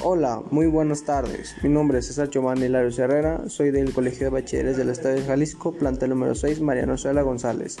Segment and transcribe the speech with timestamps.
[0.00, 1.56] Hola, muy buenas tardes.
[1.60, 5.22] Mi nombre es César Giovanni Larios Herrera, soy del Colegio de Bachilleres del Estado de
[5.22, 7.78] Jalisco, planta número 6, Mariano Suela González.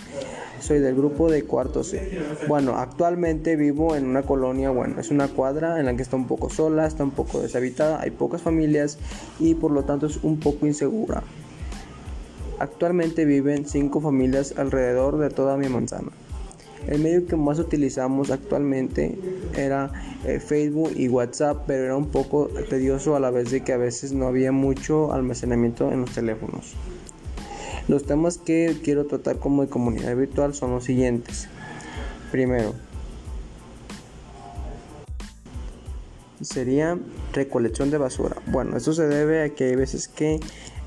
[0.58, 2.18] Soy del grupo de cuarto C.
[2.48, 6.26] Bueno, actualmente vivo en una colonia, bueno, es una cuadra en la que está un
[6.26, 8.98] poco sola, está un poco deshabitada, hay pocas familias
[9.38, 11.22] y por lo tanto es un poco insegura.
[12.58, 16.10] Actualmente viven cinco familias alrededor de toda mi manzana.
[16.86, 19.18] El medio que más utilizamos actualmente
[19.56, 19.90] era
[20.24, 23.76] eh, Facebook y WhatsApp, pero era un poco tedioso a la vez de que a
[23.76, 26.74] veces no había mucho almacenamiento en los teléfonos.
[27.88, 31.48] Los temas que quiero tratar como de comunidad virtual son los siguientes.
[32.30, 32.74] Primero,
[36.42, 36.98] sería
[37.32, 38.36] recolección de basura.
[38.46, 40.40] Bueno, esto se debe a que hay veces que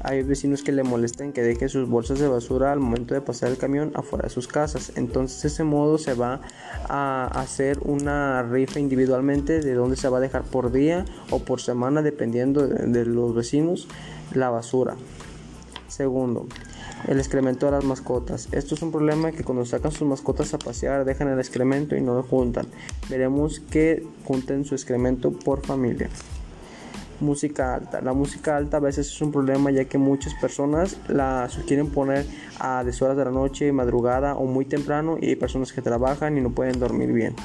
[0.03, 3.49] hay vecinos que le molestan que deje sus bolsas de basura al momento de pasar
[3.49, 4.93] el camión afuera de sus casas.
[4.95, 6.41] Entonces, de ese modo se va
[6.89, 11.61] a hacer una rifa individualmente de dónde se va a dejar por día o por
[11.61, 13.87] semana, dependiendo de los vecinos,
[14.33, 14.95] la basura.
[15.87, 16.47] Segundo,
[17.07, 18.47] el excremento de las mascotas.
[18.51, 22.01] Esto es un problema que cuando sacan sus mascotas a pasear dejan el excremento y
[22.01, 22.65] no lo juntan.
[23.09, 26.09] Veremos que junten su excremento por familia.
[27.21, 28.01] Música alta.
[28.01, 32.25] La música alta a veces es un problema ya que muchas personas la quieren poner
[32.59, 36.41] a deshoras de la noche, madrugada o muy temprano y hay personas que trabajan y
[36.41, 37.35] no pueden dormir bien.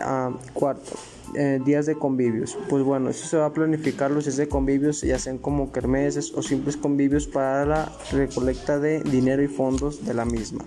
[0.00, 0.92] Ah, cuarto,
[1.34, 2.56] eh, días de convivios.
[2.68, 6.32] Pues bueno, eso se va a planificar los días de convivios, ya sean como kermeses
[6.34, 10.64] o simples convivios para la recolecta de dinero y fondos de la misma.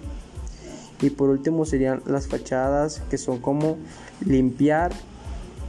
[1.01, 3.77] Y por último serían las fachadas, que son como
[4.25, 4.91] limpiar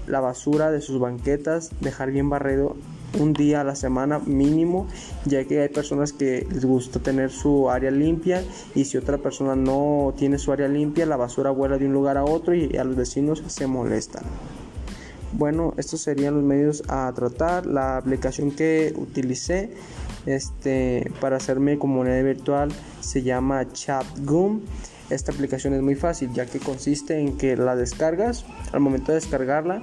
[0.07, 2.77] la basura de sus banquetas, dejar bien barrido
[3.19, 4.87] un día a la semana mínimo,
[5.25, 8.43] ya que hay personas que les gusta tener su área limpia
[8.75, 12.17] y si otra persona no tiene su área limpia, la basura vuela de un lugar
[12.17, 14.25] a otro y a los vecinos se molestan.
[15.33, 17.65] Bueno, estos serían los medios a tratar.
[17.67, 19.71] La aplicación que utilicé
[20.27, 22.71] este, para hacerme comunidad virtual
[23.01, 24.61] se llama ChatGum.
[25.11, 29.17] Esta aplicación es muy fácil ya que consiste en que la descargas, al momento de
[29.17, 29.83] descargarla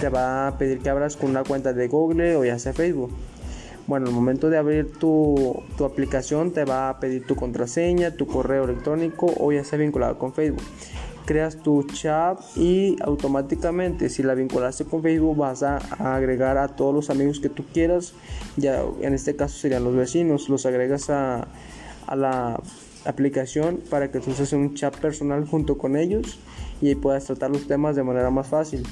[0.00, 3.12] te va a pedir que abras con una cuenta de Google o ya sea Facebook.
[3.86, 8.26] Bueno, al momento de abrir tu, tu aplicación te va a pedir tu contraseña, tu
[8.26, 10.62] correo electrónico o ya sea vinculado con Facebook
[11.24, 16.94] creas tu chat y automáticamente si la vinculaste con Facebook vas a, agregar a todos
[16.94, 18.14] los amigos que tú quieras.
[18.56, 20.48] Ya en este caso serían los vecinos.
[20.48, 21.46] Los agregas a,
[22.06, 22.60] a la
[23.04, 26.38] aplicación para que tú hagas un chat personal junto con ellos
[26.80, 28.82] y ahí puedas tratar los temas de manera más fácil.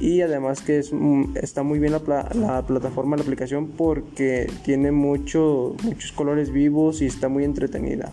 [0.00, 0.92] Y además que es,
[1.34, 7.06] está muy bien la, la, plataforma, la aplicación porque tiene mucho, muchos colores vivos y
[7.06, 8.12] está muy entretenida.